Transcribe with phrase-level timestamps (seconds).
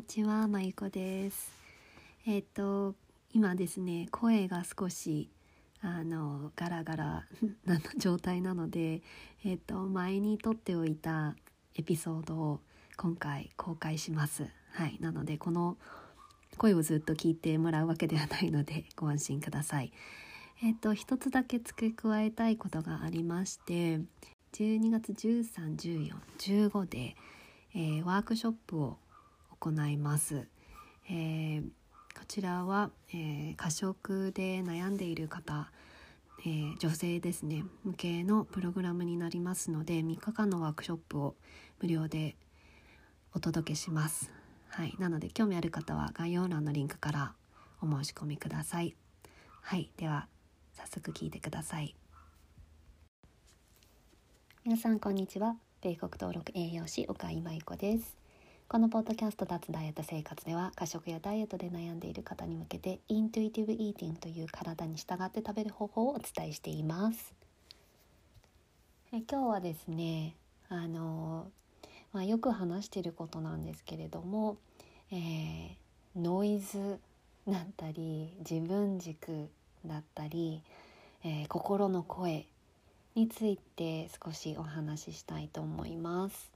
[0.00, 1.52] にちは、まゆこです。
[2.26, 2.94] えっ、と
[3.34, 5.28] 今ですね、声が少し
[5.82, 7.26] あのガラガラ
[7.66, 9.02] な状態なので、
[9.44, 11.36] えっ、と前に撮っておいた
[11.74, 12.60] エピソードを
[12.96, 14.48] 今回公開します。
[14.70, 15.76] はい、なのでこの
[16.56, 19.92] 声をずっと聞いてもらうわけではないので ご安心ください。
[20.62, 24.00] えっ、と一つだけ付け加えたいことがありまして、
[24.54, 27.16] 12月13、14、15で、
[27.74, 28.98] えー、ワークショップを
[29.60, 30.46] 行います。
[31.08, 31.62] えー、
[32.18, 35.70] こちらは、えー、過食で悩んでいる方、
[36.40, 41.34] えー、女性ですね向けのプログラムになりますので3日間のワークショップを
[41.82, 42.36] 無料で
[43.34, 44.32] お届けします。
[44.68, 47.34] はい、なので興味ある方は概要欄のリンクから
[47.82, 48.96] お申し込みください。
[49.60, 50.26] はい、では
[50.72, 51.94] 早速聞いてください。
[54.64, 55.56] 皆さんこんにちは。
[55.82, 58.16] 米国登録栄養士岡井真由子です。
[58.70, 67.34] このポッドキャスト脱ダイエット生活では過食やダイエットで悩んでいる方に向けてイントゥイティブイーティングという体に従って食べる方法をお伝えしています
[69.12, 70.36] え今日はですね
[70.68, 71.48] あの、
[72.12, 74.56] まあ、よく話していることなんですけれども、
[75.10, 75.76] えー、
[76.14, 77.00] ノイズ
[77.48, 79.48] だったり自分軸
[79.84, 80.62] だったり、
[81.24, 82.46] えー、心の声
[83.16, 86.52] について少しお話ししたいと思います。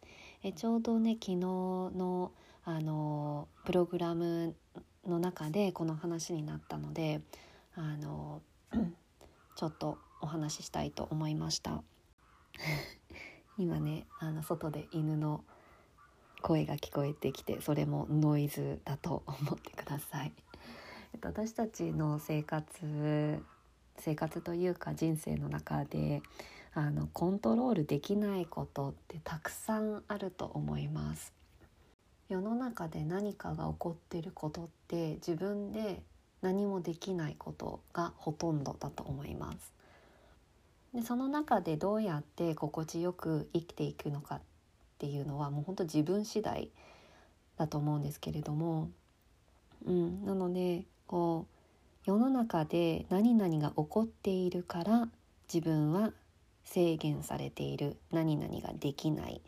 [0.47, 2.31] えちょうどね昨日の
[2.67, 4.55] あのプログラム
[5.07, 7.23] の中でこの話になったので
[7.75, 8.43] あの
[9.57, 11.83] ちょっとお話ししたいと思いました
[13.57, 15.45] 今ねあの外で犬の
[16.43, 20.33] 声が聞こえてきてそれもノイズだと思ってください。
[21.23, 23.43] 私たちの生活
[23.97, 26.21] 生活というか人生の中で
[26.77, 31.33] あのコントロールできないことってたくさんあると思います。
[32.29, 36.03] 世の中で何かが起こっていることって自分で
[36.43, 39.73] 何もできないことがほとんどだと思います。
[40.93, 44.41] でその中でどうやって心地よく生きていくのかっ
[44.99, 46.71] ていうのはもう本当自分次第
[47.57, 48.91] だと思うんですけれども、
[49.87, 55.09] うん、なのでこう世の中で何々が起こっているから
[55.53, 56.13] 自分は
[56.65, 59.41] 制限されている何々ができない、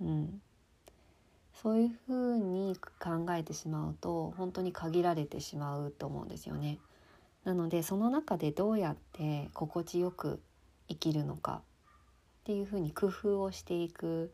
[0.00, 0.40] うん、
[1.62, 6.78] そういうふうに考えてしまうと本当に限られてしまうと思うんですよね。
[7.44, 10.40] なのでその中でどうやって心地よく
[10.88, 11.62] 生きるのか
[12.40, 14.32] っていうふうに工夫をしていく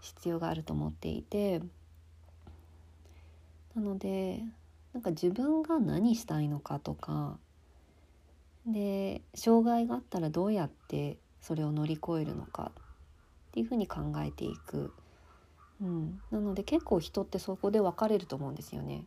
[0.00, 1.60] 必要があると思っていて
[3.74, 4.42] なので
[4.92, 7.38] なんか自分が何したいのかとか
[8.66, 14.94] で障害があったらどうやってそれを乗り越えるのかっていうふうに考えていく、
[15.82, 19.04] うん、なので結構人ってそこで分かれると思うんですよね。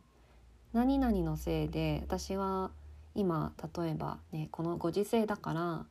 [0.72, 2.70] 何々のせいで私は
[3.16, 5.86] 今例えばねこのご時世だから、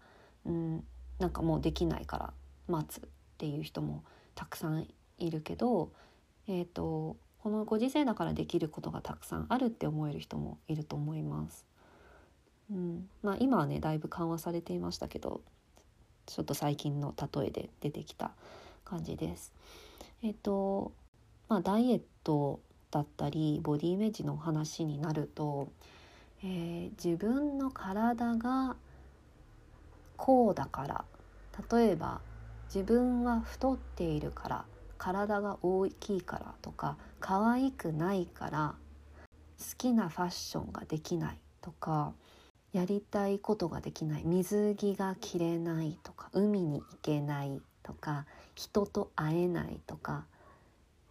[0.45, 0.83] うん、
[1.19, 2.33] なんかもうできないから
[2.69, 4.87] 待つっていう人もたくさん
[5.17, 5.91] いるけど、
[6.47, 11.65] えーと、このご時世だからできることがたくさんあるって思える人もいると思います。
[12.71, 15.41] うんまあ、今はねだいぶ緩和されていましたけど
[16.27, 18.31] ちょっと最近の例えで出てきた
[18.85, 19.51] 感じです。
[20.21, 20.91] えっ、と
[21.49, 22.59] まあダイエット
[22.91, 25.69] だったりボディイメージの話になると、
[26.43, 28.75] えー、自分の体が
[30.15, 31.05] こうだから
[31.71, 32.21] 例えば
[32.73, 34.65] 自分は太っているから
[34.97, 38.75] 体が大きいからとか可愛くないから
[39.59, 42.13] 好きなファッションができないとか
[42.77, 44.23] やりたいことができない。
[44.23, 50.25] 水着が着れないとか海に行けないとか人と会えないとか、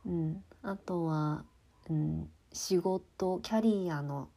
[0.07, 1.45] うん、あとは、
[1.91, 4.29] うん、仕事キャリアの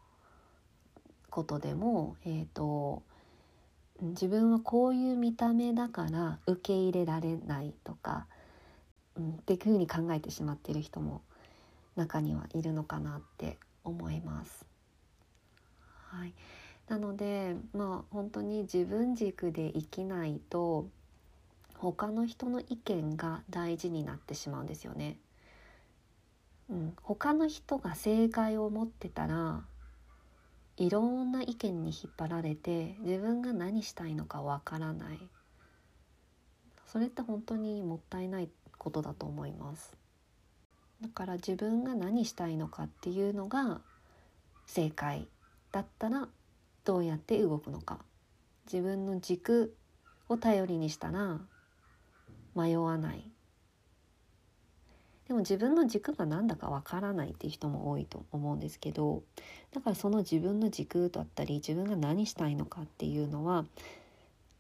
[1.30, 3.04] ことでも、えーと、
[4.02, 8.26] 自分はこういう見た目だから受け入れられないとか、
[9.16, 11.22] うん、っていうふうに考えてしまっている人も
[11.96, 14.66] 中にはいるのかなって思います。
[16.08, 16.34] はい。
[16.90, 20.88] なのでまあ本当に自分軸で生きないと
[21.76, 25.18] 他の人の意見が大事になってしまうんですよね。
[26.70, 29.64] うん、他の人が正解を持ってたら
[30.78, 35.20] いろんな意見に引っ張られて自分が何したいのかわからない
[36.86, 39.98] それって本当にもったいないことだと思います
[41.02, 43.82] だから自分が何したいのかっていうのが
[44.68, 45.28] 正解
[45.72, 46.28] だったら
[46.90, 48.00] どうやって動くのか
[48.66, 49.76] 自分の軸
[50.28, 51.40] を頼りにしたら
[52.56, 53.30] 迷わない
[55.28, 59.22] でも自分の軸が何だかわからないっていう人も多いと思うんですけど
[59.72, 63.66] だからその自分の軸だったり自分が何したいのかっていうのは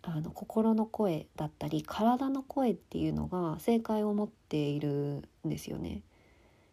[0.03, 6.03] あの心の声だったり体の声っていうのが正解を持っているんですよね。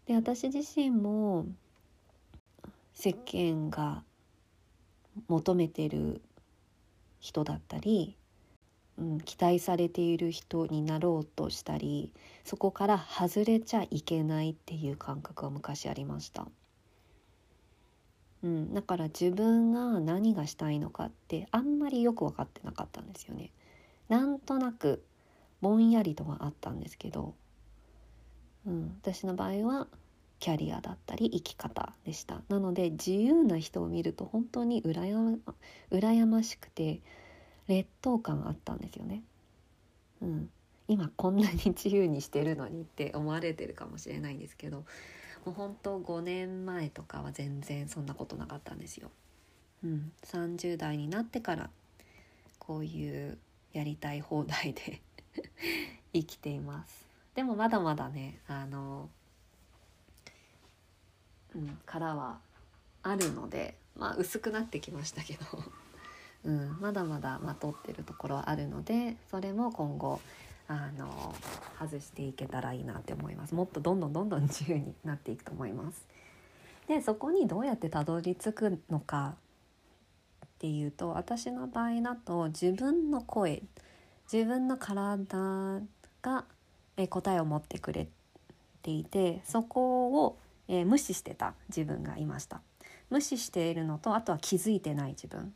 [0.04, 1.46] で私自身も
[2.92, 4.02] 世間が
[5.28, 6.20] 求めてる
[7.20, 8.16] 人だったり、
[8.98, 12.12] うん、期待されている人になろうとしたり
[12.44, 16.46] そこから外れちゃいけないっていう感覚は昔ありました。
[18.42, 23.50] うん、だから自分が何がしたいのかってあんまりよく分かってなかったんですよね。
[24.08, 25.02] なんとなく
[25.60, 27.34] ぼんやりとはあったんですけど、
[28.66, 29.88] うん、私の場合は
[30.38, 35.54] キャリアだったり生き方でしたなので自由な人を見ると本当に羨ま
[35.90, 37.00] 羨ましくて
[37.68, 39.22] 劣等感あったんですよね。
[40.22, 40.50] うん、
[40.88, 44.84] 今こんなに自由にしてるのにって思われてるかもしれないんですけど
[45.44, 49.10] もう本当5年前とかは全然そんなことなかったんですよ。
[49.84, 51.70] うん、30代になってから
[52.58, 53.38] こういう
[53.72, 55.02] やりたい放題で
[56.12, 57.06] 生きています。
[57.34, 59.10] でもまだまだねあの
[61.56, 62.38] うん、殻は
[63.02, 65.40] あるので、まあ、薄くなってきましたけど、
[66.44, 70.20] うん、まだまだまとってるところはあるのでそれも今後
[70.68, 71.34] あの
[71.78, 73.54] 外していけたらいいなって思います。
[73.54, 76.06] もっとどんどんどんどん自由になっていくと思います。
[76.88, 79.36] でそこにどうやってたどり着くのか
[80.44, 83.62] っていうと私の場合だと自分の声
[84.32, 85.80] 自分の体
[86.22, 86.44] が
[87.08, 88.08] 答えを持ってくれ
[88.82, 90.38] ていてそこを
[90.68, 92.60] えー、無視してた自分がいました。
[93.10, 95.54] 無視しているのとあとは気づいてない自分。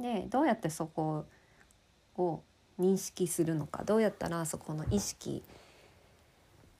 [0.00, 1.26] でどうやってそこ
[2.16, 2.42] を
[2.78, 3.84] 認識するのか。
[3.84, 5.42] どうやったらそこの意識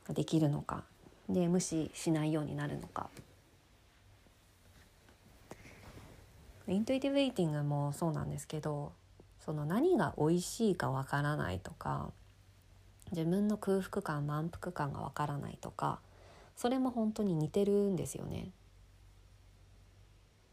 [0.06, 0.84] ができるのか。
[1.28, 3.10] で無視しないようになるのか。
[6.68, 8.92] Intuitive Eating もそうなんですけど
[9.40, 12.10] その何が美味しいかわからないとか
[13.10, 16.00] 自分の空腹感満腹感がわからないとか
[16.58, 18.50] それも本当に似てるんですよね。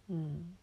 [0.07, 0.55] うん、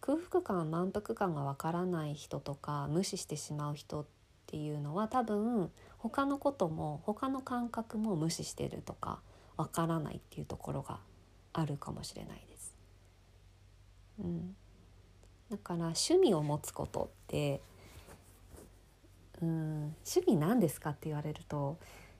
[0.00, 4.06] 空腹感満腹感がわからない人とか無視してしまう人っ
[4.46, 9.20] ていうのは多分他のことも他の感覚も無視してるとか
[9.58, 11.00] わからないっていうところが
[11.52, 12.74] あるかもしれないです。
[14.20, 14.56] うん、
[15.50, 17.60] だから趣味を持つことって
[19.42, 21.76] うん趣味何ですかって言われると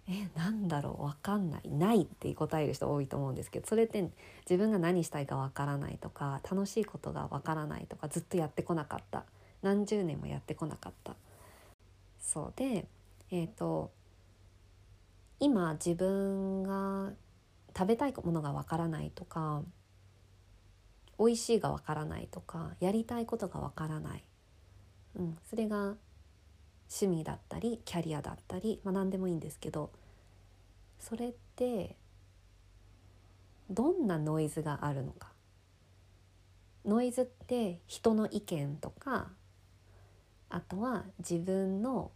[0.08, 1.05] えなんだろう？
[1.05, 4.10] 分かんないないって答える人多いと思うんですけどそれって
[4.49, 9.25] 自分が何したいか分からないとか楽しいことが分からないとかずっとやってこなかった。
[9.60, 11.14] 何十年もやってこなかった。
[12.20, 12.52] そう。
[12.56, 12.87] で
[13.31, 13.90] えっ、ー、と
[15.40, 17.12] 今自分が
[17.76, 19.62] 食べたいものが分からないとか
[21.19, 24.25] 美味しいが分からないとかやりたいことが分からない、
[25.16, 25.94] うん、それが
[26.90, 29.90] 趣味だったりキャリアだったり、まあ、何でもいいんですけど
[30.99, 31.96] それって
[33.70, 35.29] どんなノイズがあるのか？
[36.87, 39.29] ノイズって人の意見とか
[40.48, 42.10] あとは自分の、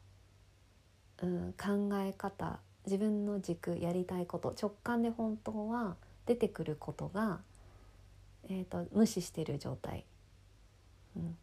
[1.22, 7.40] うん、考え方自分の軸やりたいこと直感で本当は出てくることが、
[8.48, 10.06] えーと、無視してる状態、
[11.16, 11.36] うん、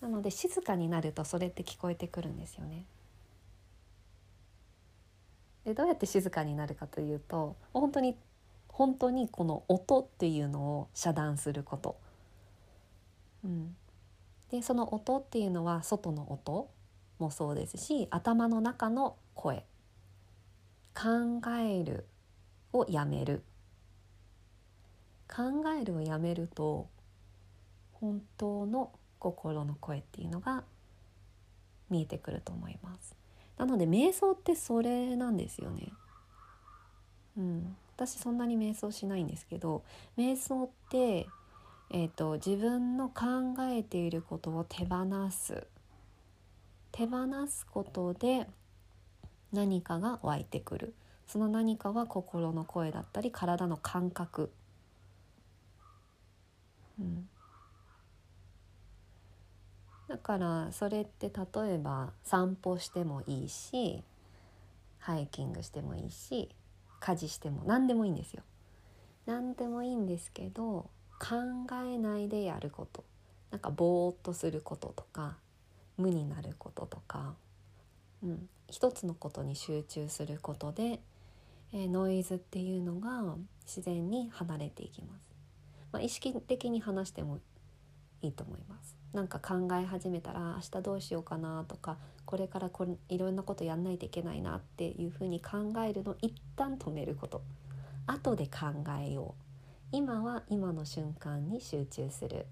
[0.00, 2.84] なので静かになるとそれって聞こえてくるんですよね。
[5.64, 8.16] でどうやって静かになるかというと本当に
[8.68, 11.98] 本当にこの音っていうのを遮断すること。
[13.44, 13.76] うん、
[14.50, 16.70] でその音っていうのは外の音
[17.18, 19.64] もそうですし頭の中の声
[20.94, 22.06] 考える
[22.72, 23.42] をやめる
[25.28, 25.42] 考
[25.80, 26.88] えるをやめると
[27.92, 30.64] 本当の心の声っていうのが
[31.90, 33.16] 見えてくると思います。
[33.56, 35.92] なので瞑想ってそれなんですよね。
[37.36, 37.76] うん。
[37.96, 39.82] 私そんなに瞑想しないんですけど
[40.16, 41.26] 瞑想って
[41.90, 45.66] えーと、自分の考えていることを手放す
[46.92, 48.46] 手放すことで
[49.52, 50.94] 何かが湧いてくる。
[51.26, 54.50] その何かは心の声だったり体の感覚、
[56.98, 57.28] うん、
[60.08, 64.02] だからそれって例えば散歩してもいいし
[64.98, 66.48] ハイキングしてもいいし
[67.00, 68.42] 家事しても何でもいいんですよ。
[69.26, 71.36] 何でもいいんですけど考
[71.84, 73.04] えないでやること
[73.50, 75.36] なんかぼーっとすることとか
[75.98, 77.34] 無になることとか
[78.22, 81.00] うん、一つのことに集中することで、
[81.72, 85.20] えー、ノイズっていうのが自然に離れていきます。
[85.92, 87.38] まあ、意識的に話しても
[88.20, 88.96] いいと思います。
[89.12, 97.42] なんか考え始めたら明日どうしようかなとかこれからこれいろんなことやんないといけないなっていうふうに考えるのを一旦止めること。
[98.06, 98.66] 後で考
[99.02, 99.42] えよう。
[99.92, 102.46] 今は今の瞬間に集中する、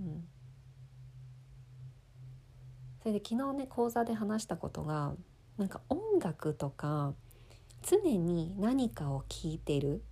[0.00, 0.24] うん、
[3.02, 5.14] それで昨日ね講座で話したことが
[5.58, 7.12] なんか音楽とか
[7.82, 10.02] 常に何かを聴いてる。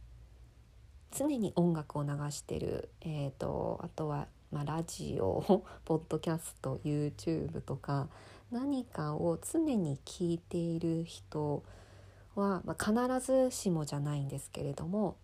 [1.16, 8.08] 常に音楽を流してる、えーと、あとは、まあ、ラジオ ポッドキャスト YouTube とか
[8.52, 11.64] 何かを常に聞いている人
[12.36, 15.16] は、まあ、必ずしもじゃないんですけれども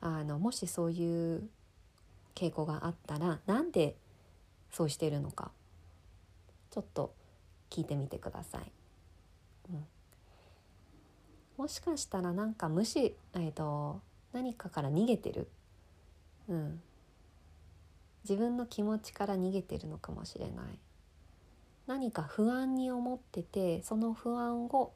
[0.00, 1.48] あのもしそういう
[2.34, 3.96] 傾向があったらなんで
[4.72, 5.52] そうしてるのか
[6.72, 7.14] ちょっと
[7.70, 8.72] 聞いてみてください。
[9.70, 9.86] うん、
[11.58, 14.00] もしかしたらなんか無視、えーと、
[14.32, 15.48] 何かから逃げてる、
[16.48, 16.82] うん、
[18.28, 20.78] 自分の気持ちから逃げてるのかもしれない。
[21.86, 24.92] 何か不安に思っててその不安を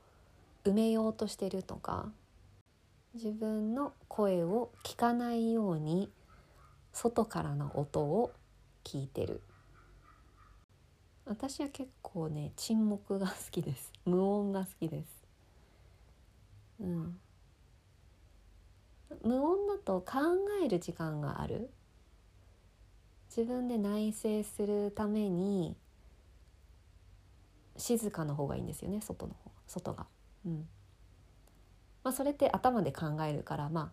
[0.65, 2.13] 埋めようとしてるとか
[3.15, 6.11] 自分の声を聞かないように
[6.93, 8.33] 外からの音を
[8.85, 9.41] 聞いてる。
[11.25, 13.93] 私は結構ね沈黙が好きです。
[14.05, 15.25] 無音が好きです。
[16.81, 17.21] うん。
[19.23, 20.19] 無音だと考
[20.63, 21.71] える時間がある。
[23.35, 25.75] 自分で内省するために
[27.79, 30.07] 静かな方がいいんですよね外の方外が。
[30.45, 30.69] うん。
[32.05, 33.91] まあ、それって頭で考えるからまあ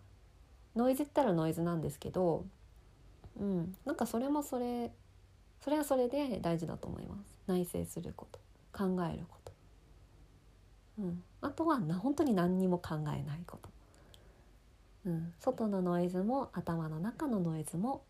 [0.76, 2.44] ノイズったらノイズなんですけど、
[3.40, 4.92] うん、なんかそれもそれ
[5.60, 7.40] それはそれで大事だと思います。
[7.46, 8.38] 内省すること
[8.72, 9.52] 考えること、
[10.98, 13.68] うん、あとはな本当に何にも考えないこと、
[15.06, 18.04] うん、外のノイズも頭の中のノイズも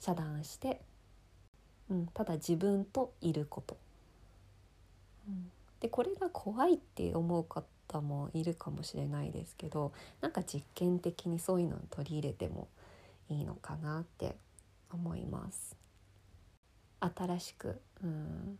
[0.00, 0.80] 遮断して、
[1.90, 3.76] うん、ただ自分といること、
[5.28, 5.50] うん、
[5.80, 12.68] でこれが怖いって思う方もいるかもしれないですけどなんか実験的にそういうのを取り入れても
[13.28, 14.36] いいのかなって
[14.90, 15.76] 思います。
[17.00, 18.58] 新しくうん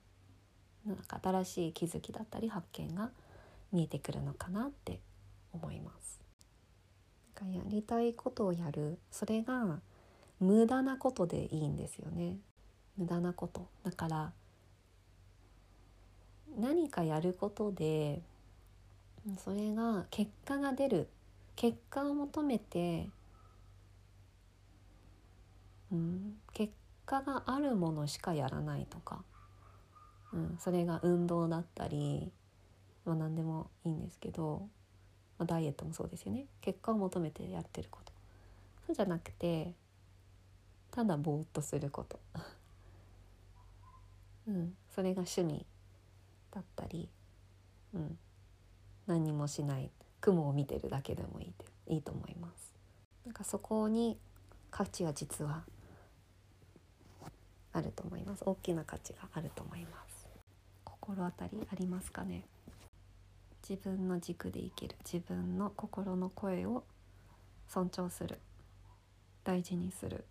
[0.87, 3.11] なんか新しい気づきだったり発見が
[3.73, 5.01] 見えてくるのかなって
[5.53, 6.21] 思います。
[7.53, 9.81] やりたいことをやるそれが
[10.41, 12.37] 無駄なことでいいんですよね。
[12.97, 13.67] 無駄なこと。
[13.85, 14.33] だから
[16.57, 18.23] 何かやることで
[19.37, 21.09] それが結果が出る。
[21.57, 23.09] 結果を求めて、
[25.91, 26.73] うん、結
[27.05, 29.25] 果があるものしかやらないとか、
[30.33, 32.31] うん、それが運動だったり、
[33.05, 34.69] まあ、何でもいいんですけど、
[35.37, 36.47] まあ、ダイエットもそうですよね。
[36.61, 38.13] 結果を求めてやってること。
[38.87, 39.73] そうじゃなくて
[40.91, 42.21] ただぼーっとすること、
[44.49, 45.67] うん、それが趣味
[46.51, 47.09] だったり、
[47.95, 48.19] うん、
[49.07, 49.91] 何もしない
[50.21, 51.53] 雲を見てるだけでもい
[51.89, 52.75] いいいと思います。
[53.25, 54.19] なんかそこに
[54.71, 55.65] 価値は実は
[57.73, 58.43] あると思います。
[58.45, 60.27] 大きな価値があると思います。
[60.85, 62.45] 心当たりありますかね？
[63.69, 66.85] 自分の軸で生きる自分の心の声を
[67.69, 68.41] 尊重する
[69.45, 70.25] 大事にする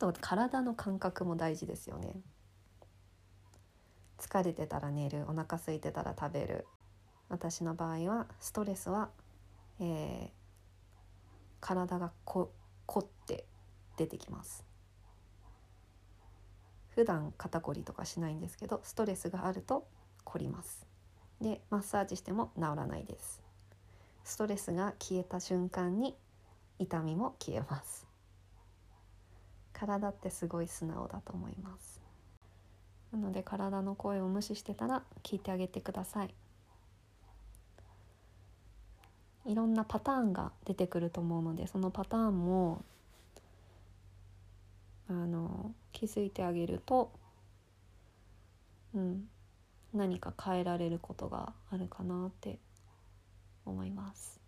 [0.00, 2.16] と体の感覚も大事ですよね。
[4.18, 6.66] 疲れてたら寝るお腹空いてたら食べる。
[7.28, 9.10] 私の場合はストレスは、
[9.78, 10.28] えー、
[11.60, 12.50] 体がこ
[12.86, 13.44] 凝って
[13.96, 14.64] 出てきます。
[16.88, 19.86] 普段肩こりとかしないんですけどストレスがあると
[20.24, 20.86] 凝ります。
[21.40, 23.42] でマッサージしても治らないです。
[24.24, 26.16] ストレスが消えた瞬間に
[26.78, 28.09] 痛みも消えます。
[29.80, 32.02] 体ってすごい素直だと思います。
[33.12, 36.34] なので体の声を無視してたら聞いてあげてください。
[39.46, 42.84] いろんなパターンが出てくると思うのでそのパターンも
[45.08, 47.10] あの気づいてあげると、
[48.94, 49.28] うん、
[49.94, 52.58] 何か変えられることがあるかなって
[53.64, 54.39] 思います。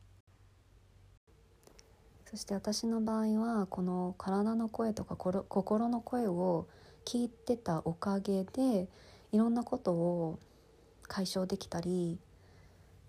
[2.33, 6.67] そして私の場合はこの体の声とか心の声を
[7.05, 8.89] 聞いてたおかげで
[9.33, 10.39] いろんなことを
[11.03, 12.19] 解消できたり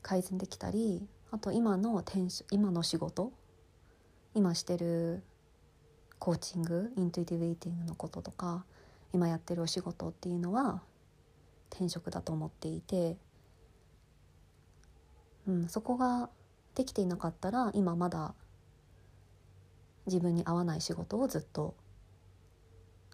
[0.01, 3.32] 改善できたりあと今の転今の仕事
[4.36, 5.24] 今してる
[6.20, 8.65] コーチングイントゥイティブイーティングのこととか
[9.13, 10.82] 今やってるお仕事っていうのは
[11.70, 13.15] 転職だと思っていて、
[15.48, 16.30] うん、そこが
[16.75, 18.34] できていなかったら今まだ
[20.05, 21.75] 自分に合わない仕事をずっと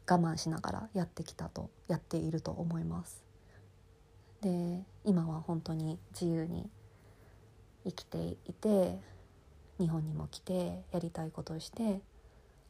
[0.09, 3.23] 我慢しながらやってきたとやっていると思います。
[4.41, 6.69] で今は本当に自由に
[7.83, 8.99] 生きていて
[9.79, 12.01] 日本にも来てやりたいことをして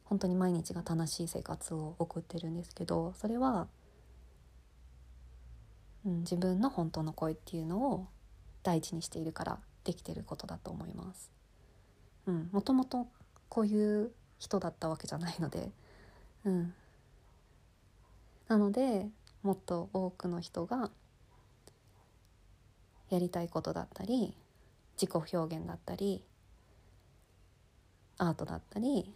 [0.04, 3.68] 本当に毎日が楽しい生活を送ってるんですけどそれは、
[6.04, 8.08] うん、自分の本当の声っていうのを
[8.62, 11.30] 大事にしているからできてることだと思います。
[12.26, 13.06] うん、もともと
[13.50, 15.70] こういう人だったわけじゃないので、
[16.44, 16.72] うん、
[18.48, 19.06] なので
[19.42, 20.90] もっと多くの人が
[23.10, 24.34] やりたいことだったり
[25.00, 26.22] 自己表現だったり
[28.18, 29.12] アートだったり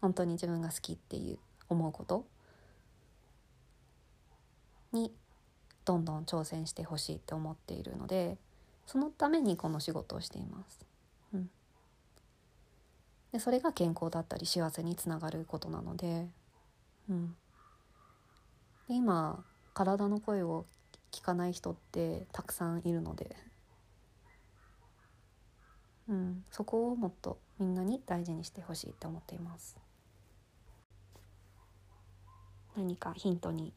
[0.00, 2.26] 本当に自分が好きっていう思うこと
[4.92, 5.12] に
[5.84, 8.36] どんどん挑戦してほしいって思っているので
[8.86, 10.89] そのためにこの仕事をしています。
[13.32, 16.26] でそれが健康だったり幸せにつながることなので,、
[17.08, 17.36] うん、
[18.88, 20.66] で今体の声を
[21.12, 23.36] 聞かない人ってたくさんいるので、
[26.08, 29.76] うん、そこをもっとみんなに大事にしてほしいって思っています。
[32.76, 33.72] 何かヒントに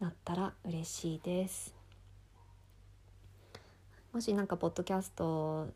[0.00, 1.74] なったら嬉しいです。
[4.12, 5.68] もし何かポッドキャスト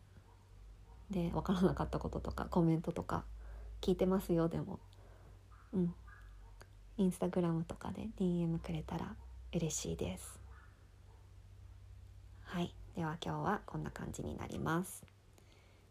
[1.15, 3.25] で分からなかったこととかコメントとか
[3.81, 4.81] 聞いてますよでも。
[5.73, 5.95] うん。
[6.97, 9.15] インスタグラムとかで DM くれたら
[9.53, 10.41] 嬉しいです。
[12.43, 12.75] はい。
[12.97, 15.05] では今日はこんな感じになります。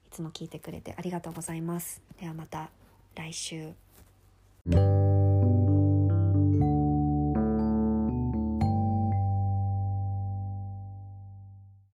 [0.08, 2.02] いつも聞いてくれてありがとうございます。
[2.20, 2.70] ではまた
[3.16, 3.72] 来週。